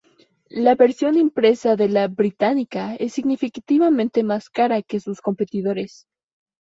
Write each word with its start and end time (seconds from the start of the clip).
La 0.49 0.73
versión 0.73 1.15
impresa 1.15 1.75
de 1.75 1.87
la 1.87 2.07
"Britannica" 2.07 2.95
es 2.95 3.13
significativamente 3.13 4.23
más 4.23 4.49
cara 4.49 4.81
que 4.81 4.99
sus 4.99 5.21
competidores. 5.21 6.07